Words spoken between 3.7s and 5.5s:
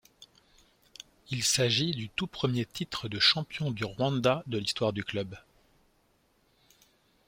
Rwanda de l’histoire du club.